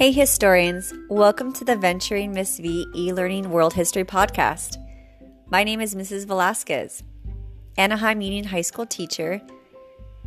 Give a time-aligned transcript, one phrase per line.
[0.00, 4.78] Hey, historians, welcome to the Venturing Miss V e learning world history podcast.
[5.50, 6.26] My name is Mrs.
[6.26, 7.02] Velasquez,
[7.76, 9.42] Anaheim Union High School teacher,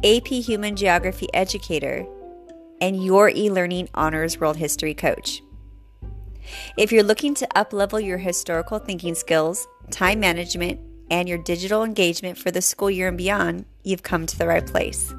[0.03, 2.05] AP Human Geography educator,
[2.81, 5.41] and your e learning honors world history coach.
[6.77, 12.37] If you're looking to uplevel your historical thinking skills, time management, and your digital engagement
[12.37, 15.11] for the school year and beyond, you've come to the right place.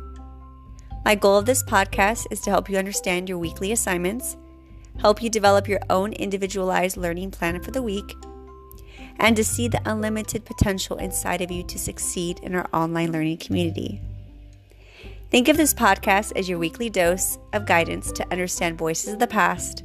[1.04, 4.36] My goal of this podcast is to help you understand your weekly assignments,
[4.98, 8.14] help you develop your own individualized learning plan for the week,
[9.18, 13.38] and to see the unlimited potential inside of you to succeed in our online learning
[13.38, 14.00] community.
[15.30, 19.26] Think of this podcast as your weekly dose of guidance to understand voices of the
[19.26, 19.82] past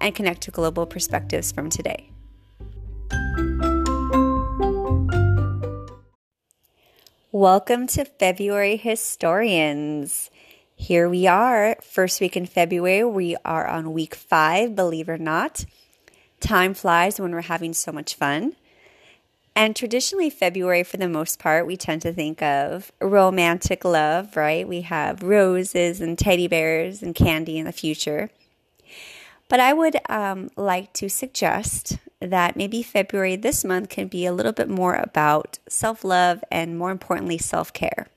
[0.00, 2.10] and connect to global perspectives from today.
[7.32, 10.30] Welcome to February Historians.
[10.84, 13.04] Here we are, first week in February.
[13.04, 15.64] We are on week five, believe it or not.
[16.40, 18.54] Time flies when we're having so much fun.
[19.56, 24.68] And traditionally, February, for the most part, we tend to think of romantic love, right?
[24.68, 28.28] We have roses and teddy bears and candy in the future.
[29.48, 34.34] But I would um, like to suggest that maybe February this month can be a
[34.34, 38.08] little bit more about self love and, more importantly, self care.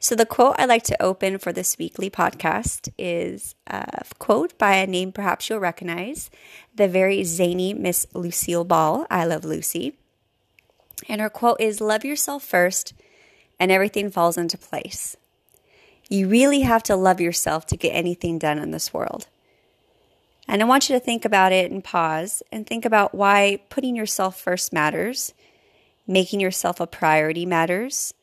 [0.00, 4.76] So, the quote I like to open for this weekly podcast is a quote by
[4.76, 6.30] a name perhaps you'll recognize
[6.72, 9.06] the very zany Miss Lucille Ball.
[9.10, 9.98] I love Lucy.
[11.08, 12.94] And her quote is Love yourself first,
[13.58, 15.16] and everything falls into place.
[16.08, 19.26] You really have to love yourself to get anything done in this world.
[20.46, 23.96] And I want you to think about it and pause and think about why putting
[23.96, 25.34] yourself first matters,
[26.06, 28.14] making yourself a priority matters,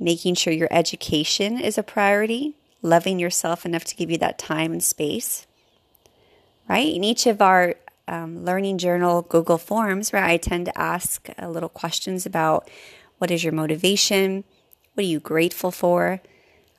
[0.00, 4.72] making sure your education is a priority, loving yourself enough to give you that time
[4.72, 5.46] and space,
[6.68, 6.92] right?
[6.92, 7.74] In each of our
[8.08, 12.68] um, learning journal Google Forms, right, I tend to ask uh, little questions about
[13.18, 14.44] what is your motivation?
[14.94, 16.20] What are you grateful for?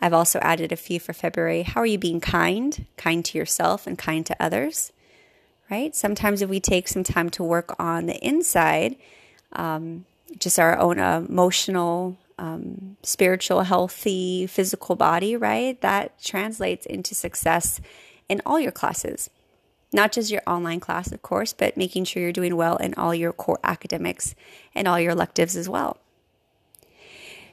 [0.02, 1.62] I've also added a few for February.
[1.62, 2.88] How are you being kind?
[2.98, 4.92] Kind to yourself and kind to others,
[5.70, 5.96] right?
[5.96, 8.96] Sometimes if we take some time to work on the inside,
[9.53, 10.06] um,
[10.40, 15.79] just our own emotional um, spiritual, healthy, physical body, right?
[15.81, 17.79] That translates into success
[18.28, 19.29] in all your classes.
[19.94, 23.13] Not just your online class, of course, but making sure you're doing well in all
[23.13, 24.34] your core academics
[24.74, 25.97] and all your electives as well.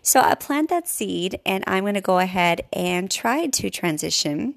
[0.00, 4.54] So I plant that seed, and I'm going to go ahead and try to transition,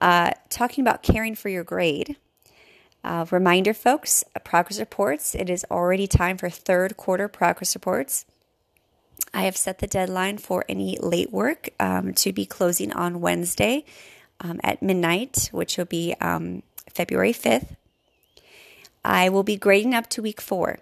[0.00, 2.16] uh, talking about caring for your grade.
[3.04, 5.34] Uh, reminder, folks, progress reports.
[5.34, 8.24] It is already time for third quarter progress reports.
[9.32, 13.84] I have set the deadline for any late work um, to be closing on Wednesday
[14.40, 16.62] um, at midnight, which will be um,
[16.92, 17.76] February 5th.
[19.04, 20.78] I will be grading up to week four.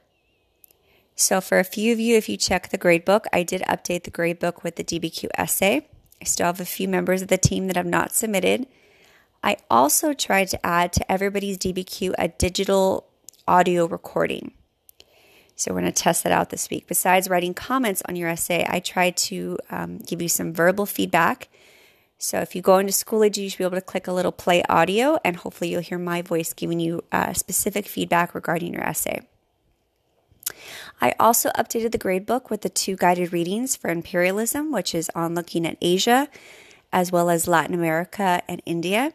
[1.14, 4.10] So, for a few of you, if you check the gradebook, I did update the
[4.10, 5.88] gradebook with the DBQ essay.
[6.20, 8.66] I still have a few members of the team that have not submitted.
[9.42, 13.06] I also tried to add to everybody's DBQ a digital
[13.48, 14.52] audio recording.
[15.56, 16.86] So we're going to test that out this week.
[16.86, 21.48] Besides writing comments on your essay, I try to um, give you some verbal feedback.
[22.18, 24.62] So if you go into Schoology, you should be able to click a little play
[24.68, 29.22] audio, and hopefully you'll hear my voice giving you uh, specific feedback regarding your essay.
[31.00, 35.34] I also updated the gradebook with the two guided readings for imperialism, which is on
[35.34, 36.28] looking at Asia
[36.92, 39.12] as well as Latin America and India.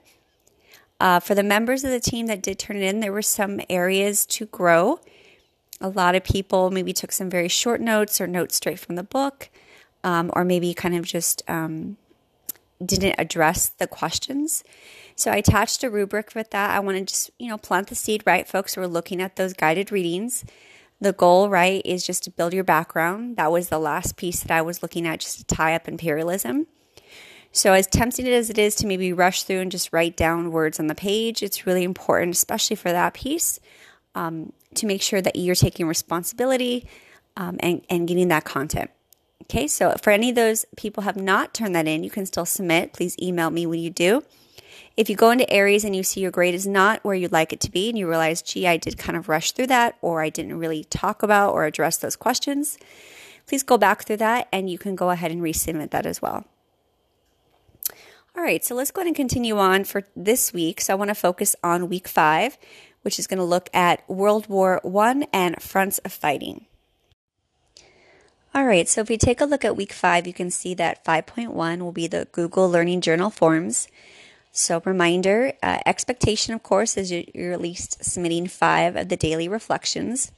[0.99, 3.59] Uh, for the members of the team that did turn it in, there were some
[3.69, 4.99] areas to grow.
[5.81, 9.03] A lot of people maybe took some very short notes or notes straight from the
[9.03, 9.49] book,
[10.03, 11.97] um, or maybe kind of just um,
[12.83, 14.63] didn't address the questions.
[15.15, 16.71] So I attached a rubric with that.
[16.71, 18.77] I want to just, you know, plant the seed, right, folks?
[18.77, 20.45] We're looking at those guided readings.
[20.99, 23.35] The goal, right, is just to build your background.
[23.37, 26.67] That was the last piece that I was looking at just to tie up imperialism.
[27.51, 30.79] So, as tempting as it is to maybe rush through and just write down words
[30.79, 33.59] on the page, it's really important, especially for that piece,
[34.15, 36.87] um, to make sure that you're taking responsibility
[37.37, 38.89] um, and, and getting that content.
[39.43, 42.45] Okay, so for any of those people have not turned that in, you can still
[42.45, 42.93] submit.
[42.93, 44.23] Please email me when you do.
[44.95, 47.51] If you go into Aeries and you see your grade is not where you'd like
[47.51, 50.21] it to be, and you realize, gee, I did kind of rush through that, or
[50.21, 52.77] I didn't really talk about or address those questions,
[53.47, 56.45] please go back through that and you can go ahead and resubmit that as well.
[58.35, 60.79] All right, so let's go ahead and continue on for this week.
[60.79, 62.57] So I want to focus on week five,
[63.01, 66.65] which is going to look at World War I and fronts of fighting.
[68.53, 71.05] All right, so if we take a look at week five, you can see that
[71.05, 73.87] 5.1 will be the Google Learning Journal forms.
[74.51, 79.47] So, reminder uh, expectation, of course, is you're at least submitting five of the daily
[79.47, 80.33] reflections.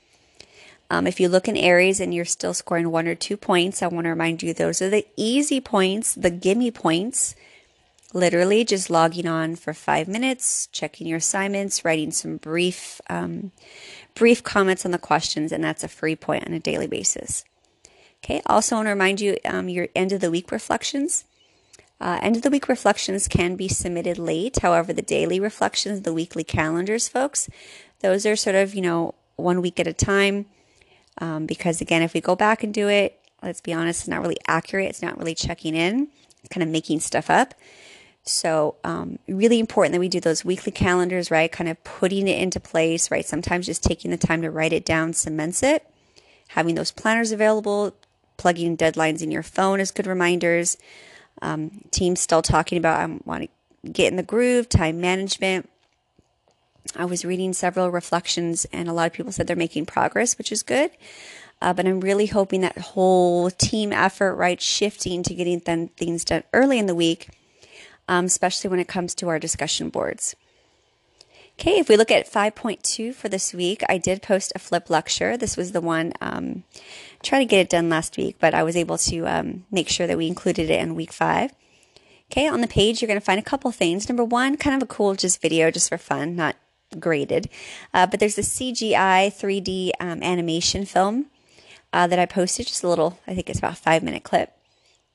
[0.92, 3.88] Um, if you look in Aeries and you're still scoring one or two points, I
[3.88, 7.36] want to remind you those are the easy points, the gimme points.
[8.13, 13.51] Literally just logging on for five minutes, checking your assignments, writing some brief, um,
[14.13, 17.44] brief comments on the questions, and that's a free point on a daily basis.
[18.24, 18.42] Okay.
[18.45, 21.25] Also, want to remind you um, your end of the week reflections.
[22.00, 24.60] Uh, end of the week reflections can be submitted late.
[24.60, 27.50] However, the daily reflections, the weekly calendars, folks,
[28.01, 30.45] those are sort of you know one week at a time.
[31.19, 34.21] Um, because again, if we go back and do it, let's be honest, it's not
[34.21, 34.89] really accurate.
[34.89, 36.07] It's not really checking in,
[36.50, 37.54] kind of making stuff up.
[38.25, 41.52] So, um, really important that we do those weekly calendars, right?
[41.52, 43.25] Kind of putting it into place, right?
[43.25, 45.86] Sometimes just taking the time to write it down cements it.
[46.50, 47.94] Having those planners available,
[48.38, 50.78] plugging deadlines in your phone as good reminders.
[51.42, 53.50] Um, teams still talking about I want
[53.84, 55.70] to get in the groove, time management.
[56.96, 60.52] I was reading several reflections, and a lot of people said they're making progress, which
[60.52, 60.92] is good.
[61.62, 66.25] Uh, but I'm really hoping that whole team effort, right, shifting to getting th- things
[66.25, 67.30] done early in the week,
[68.07, 70.35] um, especially when it comes to our discussion boards.
[71.59, 75.38] Okay, if we look at 5.2 for this week, I did post a flip lecture.
[75.38, 76.63] This was the one, um,
[77.21, 80.07] try to get it done last week, but I was able to um, make sure
[80.07, 81.53] that we included it in week five.
[82.31, 84.09] Okay, on the page, you're going to find a couple things.
[84.09, 86.55] Number one, kind of a cool just video just for fun, not
[87.00, 87.50] graded.
[87.94, 91.27] Uh, but there's a CGI 3D um, animation film
[91.94, 94.51] uh, that I posted, just a little, I think it's about five minute clip.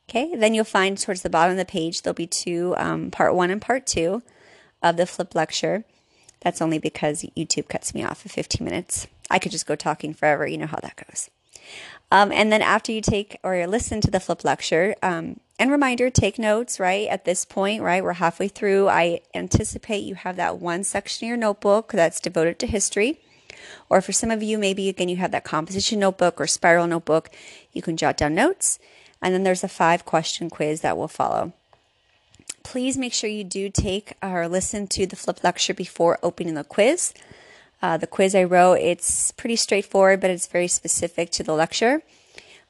[0.09, 3.35] Okay, then you'll find towards the bottom of the page, there'll be two, um, part
[3.35, 4.23] one and part two
[4.83, 5.85] of the flip lecture.
[6.41, 9.07] That's only because YouTube cuts me off at 15 minutes.
[9.31, 10.47] I could just go talking forever.
[10.47, 11.29] You know how that goes.
[12.11, 16.09] Um, and then after you take or listen to the flip lecture, um, and reminder,
[16.09, 17.09] take notes, right?
[17.09, 18.03] At this point, right?
[18.03, 18.89] We're halfway through.
[18.89, 23.21] I anticipate you have that one section of your notebook that's devoted to history.
[23.91, 27.29] Or for some of you, maybe again, you have that composition notebook or spiral notebook.
[27.73, 28.79] You can jot down notes.
[29.21, 31.53] And then there's a five question quiz that will follow.
[32.63, 36.65] Please make sure you do take or listen to the flip lecture before opening the
[36.65, 37.15] quiz.
[37.81, 42.03] Uh, the quiz I wrote, it's pretty straightforward, but it's very specific to the lecture.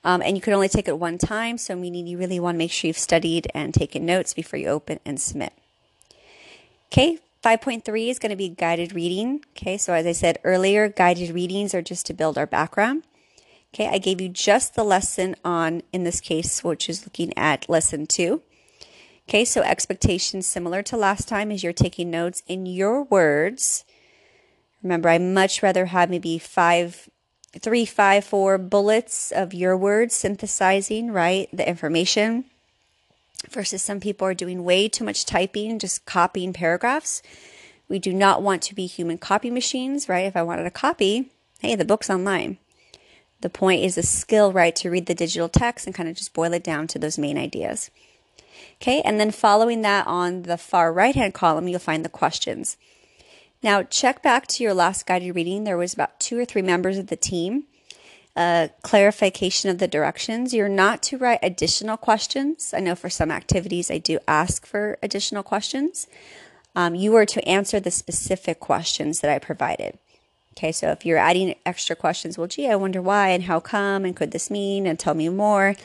[0.05, 2.59] Um, and you can only take it one time, so meaning you really want to
[2.59, 5.53] make sure you've studied and taken notes before you open and submit.
[6.93, 9.45] Okay, 5.3 is going to be guided reading.
[9.57, 13.03] Okay, so as I said earlier, guided readings are just to build our background.
[13.75, 17.69] Okay, I gave you just the lesson on, in this case, which is looking at
[17.69, 18.43] lesson two.
[19.29, 23.85] Okay, so expectations similar to last time is you're taking notes in your words.
[24.83, 27.09] Remember, I much rather have maybe five
[27.59, 31.49] three, five, four bullets of your words synthesizing, right?
[31.53, 32.45] The information
[33.51, 37.23] versus some people are doing way too much typing, just copying paragraphs.
[37.89, 40.27] We do not want to be human copy machines, right?
[40.27, 41.31] If I wanted a copy,
[41.61, 42.59] hey, the book's online.
[43.41, 46.35] The point is a skill, right, to read the digital text and kind of just
[46.35, 47.91] boil it down to those main ideas.
[48.83, 52.77] Okay, and then following that on the far right hand column, you'll find the questions.
[53.63, 55.65] Now, check back to your last guided reading.
[55.65, 57.65] There was about two or three members of the team.
[58.37, 60.55] Uh, clarification of the directions.
[60.55, 62.73] You're not to write additional questions.
[62.73, 66.07] I know for some activities I do ask for additional questions.
[66.77, 69.99] Um, you are to answer the specific questions that I provided.
[70.59, 74.05] Okay, so if you're adding extra questions, well, gee, I wonder why and how come
[74.05, 75.77] and could this mean and tell me more.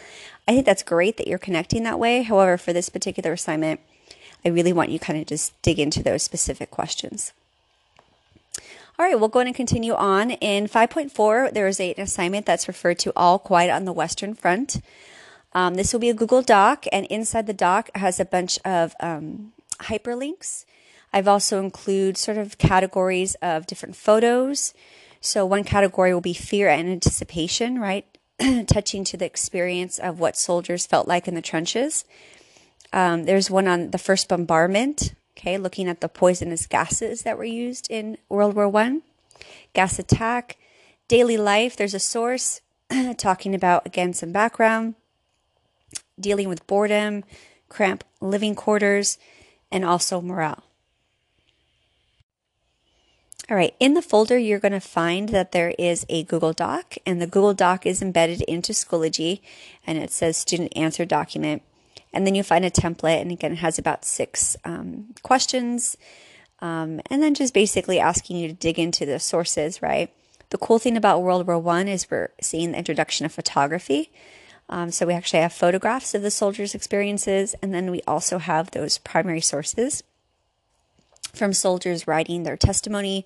[0.47, 2.23] I think that's great that you're connecting that way.
[2.23, 3.81] However, for this particular assignment,
[4.43, 7.33] I really want you kind of just dig into those specific questions.
[8.97, 10.31] All right, we'll go and continue on.
[10.31, 14.81] In 5.4, there is an assignment that's referred to All Quiet on the Western Front.
[15.53, 18.95] Um, this will be a Google Doc, and inside the doc has a bunch of
[18.99, 20.65] um, hyperlinks.
[21.13, 24.73] I've also included sort of categories of different photos.
[25.21, 28.05] So one category will be fear and anticipation, right?
[28.67, 32.03] Touching to the experience of what soldiers felt like in the trenches.
[32.91, 37.43] Um, there's one on the first bombardment, Okay, looking at the poisonous gases that were
[37.43, 39.01] used in World War One,
[39.73, 40.57] gas attack,
[41.07, 41.75] daily life.
[41.75, 42.61] There's a source
[43.17, 44.95] talking about again some background,
[46.19, 47.23] dealing with boredom,
[47.67, 49.17] cramped living quarters,
[49.71, 50.63] and also morale.
[53.49, 56.95] All right, in the folder, you're going to find that there is a Google Doc,
[57.05, 59.41] and the Google Doc is embedded into Schoology,
[59.85, 61.61] and it says student answer document.
[62.13, 65.97] And then you find a template, and again, it has about six um, questions.
[66.59, 70.09] Um, and then just basically asking you to dig into the sources, right?
[70.51, 74.09] The cool thing about World War One is we're seeing the introduction of photography.
[74.69, 78.71] Um, so we actually have photographs of the soldiers' experiences, and then we also have
[78.71, 80.01] those primary sources.
[81.33, 83.25] From soldiers writing their testimony,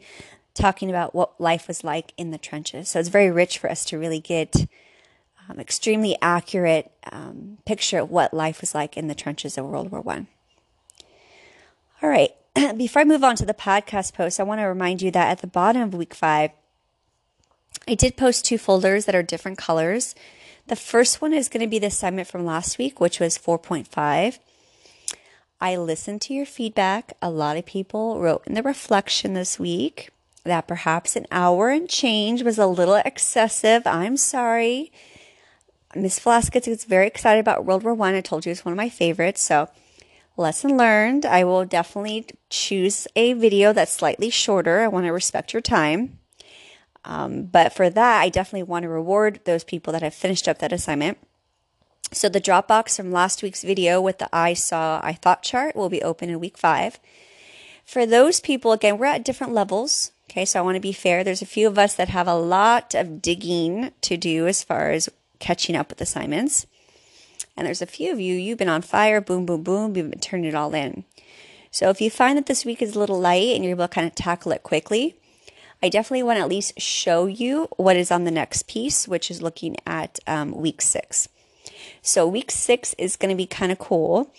[0.54, 2.90] talking about what life was like in the trenches.
[2.90, 4.68] So it's very rich for us to really get
[5.50, 9.92] um, extremely accurate um, picture of what life was like in the trenches of World
[9.92, 10.28] War One.
[12.02, 12.32] All right,
[12.78, 15.40] before I move on to the podcast post, I want to remind you that at
[15.40, 16.52] the bottom of week five,
[17.88, 20.16] I did post two folders that are different colors.
[20.68, 24.40] The first one is going to be the assignment from last week, which was 4.5.
[25.60, 27.18] I listened to your feedback.
[27.22, 30.10] A lot of people wrote in the reflection this week
[30.44, 33.86] that perhaps an hour and change was a little excessive.
[33.88, 34.92] I'm sorry.
[35.96, 38.14] Miss Velasquez gets very excited about World War One.
[38.14, 38.18] I.
[38.18, 39.42] I told you it's one of my favorites.
[39.42, 39.70] So,
[40.36, 41.26] lesson learned.
[41.26, 44.82] I will definitely choose a video that's slightly shorter.
[44.82, 46.20] I want to respect your time.
[47.04, 50.60] Um, but for that, I definitely want to reward those people that have finished up
[50.60, 51.18] that assignment.
[52.12, 55.90] So the Dropbox from last week's video with the I saw, I thought chart will
[55.90, 57.00] be open in week five.
[57.86, 60.12] For those people, again, we're at different levels.
[60.30, 61.24] Okay, so I want to be fair.
[61.24, 64.92] There's a few of us that have a lot of digging to do as far
[64.92, 65.10] as
[65.40, 66.66] catching up with assignments.
[67.56, 70.20] And there's a few of you, you've been on fire, boom, boom, boom, you've been
[70.20, 71.06] turning it all in.
[71.72, 73.94] So if you find that this week is a little light and you're able to
[73.94, 75.16] kind of tackle it quickly,
[75.82, 79.30] I definitely want to at least show you what is on the next piece, which
[79.30, 81.30] is looking at um, week six.
[82.08, 84.34] So week six is going to be kind of cool.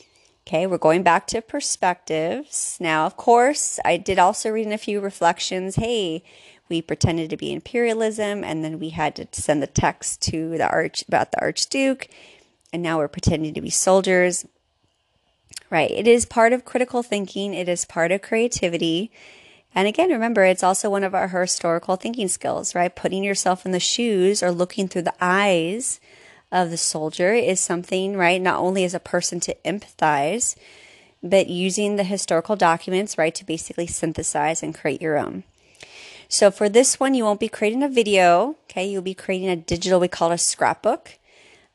[0.47, 2.79] Okay, we're going back to perspectives.
[2.81, 5.77] Now, of course, I did also read in a few reflections.
[5.77, 6.25] Hey,
[6.71, 10.67] we pretended to be imperialism, and then we had to send the text to the
[10.67, 12.09] arch about the archduke,
[12.73, 14.47] and now we're pretending to be soldiers.
[15.69, 15.91] Right.
[15.91, 17.53] It is part of critical thinking.
[17.53, 19.13] It is part of creativity.
[19.75, 22.97] And again, remember, it's also one of our historical thinking skills, right?
[22.97, 26.01] Putting yourself in the shoes or looking through the eyes
[26.51, 28.41] of the soldier is something, right?
[28.41, 30.57] Not only as a person to empathize,
[31.23, 35.45] but using the historical documents, right, to basically synthesize and create your own.
[36.29, 38.87] So for this one, you won't be creating a video, okay?
[38.89, 41.19] You'll be creating a digital, we call it a scrapbook.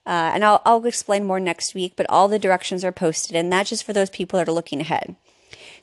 [0.05, 3.51] Uh, and I'll, I'll explain more next week, but all the directions are posted, and
[3.51, 5.15] that's just for those people that are looking ahead.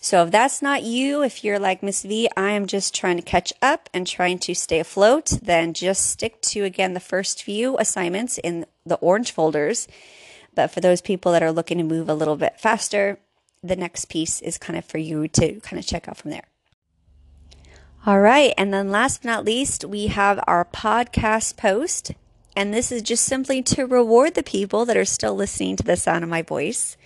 [0.03, 3.23] So if that's not you, if you're like Miss V, I am just trying to
[3.23, 7.77] catch up and trying to stay afloat, then just stick to again the first few
[7.77, 9.87] assignments in the orange folders.
[10.55, 13.19] But for those people that are looking to move a little bit faster,
[13.63, 16.45] the next piece is kind of for you to kind of check out from there.
[18.07, 18.55] All right.
[18.57, 22.13] And then last but not least, we have our podcast post.
[22.57, 25.97] And this is just simply to reward the people that are still listening to the
[25.97, 26.97] sound of my voice.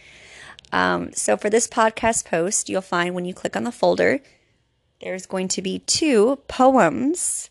[0.73, 4.21] Um, so for this podcast post, you'll find when you click on the folder,
[5.01, 7.51] there's going to be two poems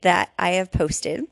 [0.00, 1.26] that I have posted.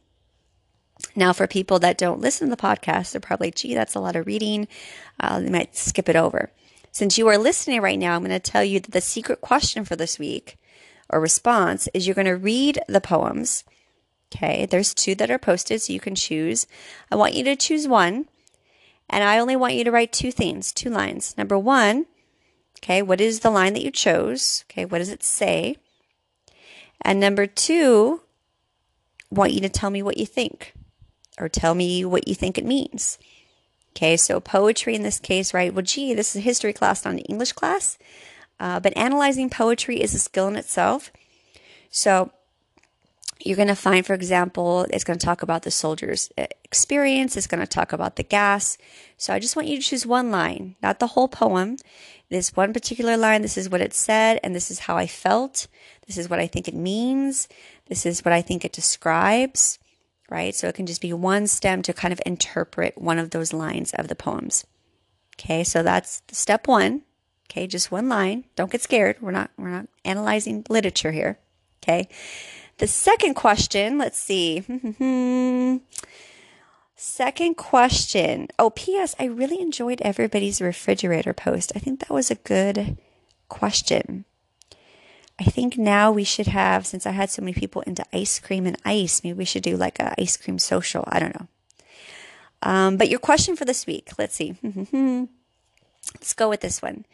[1.16, 4.16] Now, for people that don't listen to the podcast, they're probably, gee, that's a lot
[4.16, 4.68] of reading.
[5.20, 6.50] Uh, they might skip it over.
[6.92, 9.84] Since you are listening right now, I'm going to tell you that the secret question
[9.84, 10.56] for this week
[11.10, 13.64] or response is you're going to read the poems.
[14.34, 16.66] Okay, there's two that are posted, so you can choose.
[17.10, 18.26] I want you to choose one
[19.08, 21.36] and I only want you to write two things, two lines.
[21.36, 22.06] Number one,
[22.78, 24.64] okay, what is the line that you chose?
[24.70, 25.76] Okay, what does it say?
[27.02, 28.22] And number two,
[29.30, 30.74] want you to tell me what you think
[31.38, 33.18] or tell me what you think it means.
[33.92, 35.72] Okay, so poetry in this case, right?
[35.72, 37.98] Well, gee, this is a history class, not an English class.
[38.58, 41.10] Uh, but analyzing poetry is a skill in itself.
[41.90, 42.30] So
[43.40, 47.36] you're going to find, for example, it's going to talk about the soldier's uh, experience.
[47.36, 48.78] It's going to talk about the gas.
[49.16, 51.76] So I just want you to choose one line, not the whole poem.
[52.30, 53.42] This one particular line.
[53.42, 55.66] This is what it said, and this is how I felt.
[56.06, 57.48] This is what I think it means.
[57.86, 59.78] This is what I think it describes,
[60.30, 60.54] right?
[60.54, 63.92] So it can just be one stem to kind of interpret one of those lines
[63.94, 64.64] of the poems.
[65.36, 67.02] Okay, so that's step one.
[67.50, 68.44] Okay, just one line.
[68.56, 69.16] Don't get scared.
[69.20, 71.38] We're not we're not analyzing literature here.
[71.82, 72.08] Okay.
[72.78, 74.60] The second question, let's see.
[76.96, 78.48] second question.
[78.58, 79.14] Oh, P.S.
[79.18, 81.72] I really enjoyed everybody's refrigerator post.
[81.76, 82.96] I think that was a good
[83.48, 84.24] question.
[85.38, 88.66] I think now we should have, since I had so many people into ice cream
[88.66, 91.04] and ice, maybe we should do like a ice cream social.
[91.08, 91.48] I don't know.
[92.62, 94.56] Um, but your question for this week, let's see.
[96.14, 97.04] let's go with this one.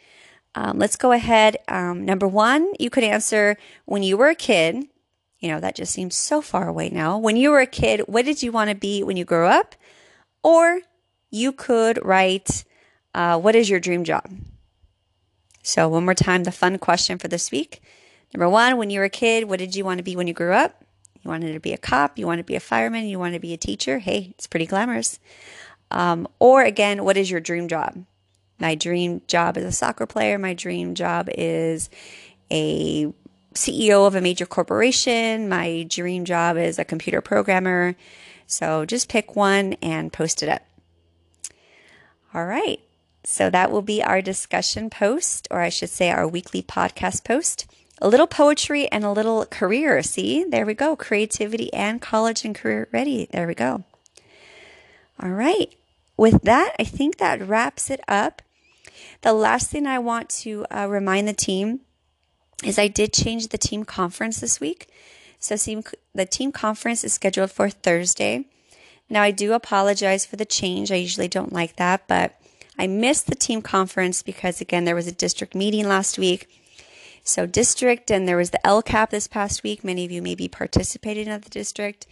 [0.53, 1.57] Um, let's go ahead.
[1.67, 4.87] Um, number one, you could answer when you were a kid
[5.41, 7.17] you know, that just seems so far away now.
[7.17, 9.75] When you were a kid, what did you want to be when you grew up?
[10.43, 10.81] Or
[11.29, 12.63] you could write,
[13.13, 14.29] uh, what is your dream job?
[15.63, 17.81] So, one more time, the fun question for this week.
[18.33, 20.33] Number one, when you were a kid, what did you want to be when you
[20.33, 20.83] grew up?
[21.21, 23.39] You wanted to be a cop, you wanted to be a fireman, you wanted to
[23.39, 23.99] be a teacher.
[23.99, 25.19] Hey, it's pretty glamorous.
[25.91, 28.05] Um, or again, what is your dream job?
[28.61, 30.37] my dream job is a soccer player.
[30.37, 31.89] My dream job is
[32.51, 33.11] a
[33.53, 35.49] CEO of a major corporation.
[35.49, 37.95] My dream job is a computer programmer.
[38.47, 40.61] So just pick one and post it up.
[42.33, 42.79] All right.
[43.23, 47.67] So that will be our discussion post, or I should say our weekly podcast post.
[48.01, 50.01] A little poetry and a little career.
[50.01, 50.95] See, there we go.
[50.95, 53.27] Creativity and college and career ready.
[53.31, 53.83] There we go.
[55.21, 55.71] All right.
[56.17, 58.41] With that, I think that wraps it up.
[59.21, 61.81] The last thing I want to uh, remind the team
[62.63, 64.87] is I did change the team conference this week.
[65.39, 65.55] So
[66.13, 68.45] the team conference is scheduled for Thursday.
[69.09, 70.91] Now I do apologize for the change.
[70.91, 72.39] I usually don't like that, but
[72.77, 76.47] I missed the team conference because again there was a district meeting last week.
[77.23, 79.83] So district and there was the LCAP this past week.
[79.83, 82.07] Many of you may be participating at the district.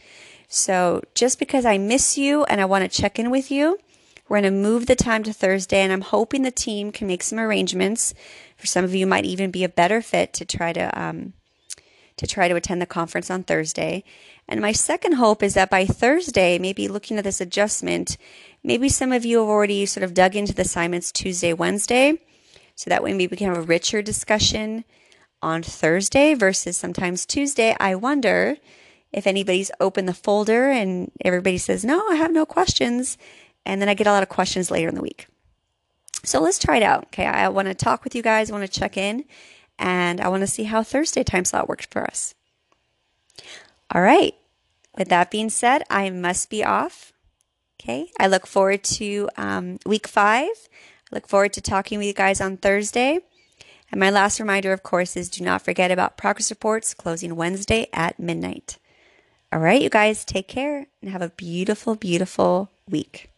[0.48, 3.80] So just because I miss you and I want to check in with you,
[4.28, 7.24] we're going to move the time to Thursday and I'm hoping the team can make
[7.24, 8.14] some arrangements.
[8.60, 11.34] For some of you might even be a better fit to try to um,
[12.18, 14.04] to try to attend the conference on Thursday.
[14.46, 18.18] And my second hope is that by Thursday, maybe looking at this adjustment,
[18.62, 22.20] maybe some of you have already sort of dug into the assignments Tuesday, Wednesday.
[22.76, 24.84] So that way maybe we can have a richer discussion
[25.42, 27.74] on Thursday versus sometimes Tuesday.
[27.80, 28.58] I wonder
[29.14, 33.18] if anybody's opened the folder and everybody says, no, I have no questions.
[33.66, 35.28] And then I get a lot of questions later in the week.
[36.24, 37.06] So let's try it out.
[37.06, 37.26] Okay.
[37.26, 38.50] I want to talk with you guys.
[38.50, 39.26] I want to check in
[39.78, 42.36] and I want to see how Thursday time slot works for us.
[43.94, 44.36] All right.
[44.98, 47.14] With that being said, I must be off.
[47.82, 48.12] Okay.
[48.20, 50.50] I look forward to um, week five.
[51.12, 53.20] I look forward to talking with you guys on Thursday.
[53.92, 57.88] And my last reminder, of course, is do not forget about progress reports closing Wednesday
[57.94, 58.78] at midnight.
[59.52, 63.32] All right, you guys, take care and have a beautiful, beautiful week.